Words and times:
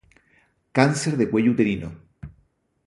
Cáncer 0.77 1.15
de 1.17 1.29
cuello 1.29 1.51
uterino 1.51 1.89